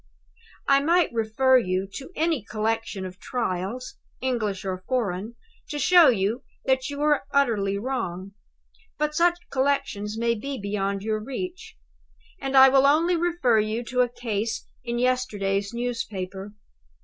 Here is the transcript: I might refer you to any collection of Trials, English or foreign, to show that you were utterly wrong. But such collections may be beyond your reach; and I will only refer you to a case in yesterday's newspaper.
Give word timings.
I 0.67 0.79
might 0.81 1.13
refer 1.13 1.59
you 1.59 1.87
to 1.97 2.09
any 2.15 2.41
collection 2.41 3.05
of 3.05 3.19
Trials, 3.19 3.99
English 4.19 4.65
or 4.65 4.83
foreign, 4.87 5.35
to 5.69 5.77
show 5.77 6.09
that 6.65 6.89
you 6.89 6.97
were 6.99 7.27
utterly 7.29 7.77
wrong. 7.77 8.31
But 8.97 9.13
such 9.13 9.37
collections 9.51 10.17
may 10.17 10.33
be 10.33 10.59
beyond 10.59 11.03
your 11.03 11.19
reach; 11.19 11.77
and 12.39 12.57
I 12.57 12.67
will 12.67 12.87
only 12.87 13.15
refer 13.15 13.59
you 13.59 13.83
to 13.89 14.01
a 14.01 14.09
case 14.09 14.65
in 14.83 14.97
yesterday's 14.97 15.71
newspaper. 15.71 16.55